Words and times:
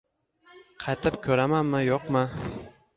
Qaytib 0.85 1.21
ko`ramanmi, 1.29 1.85
yo`qmi 1.93 2.29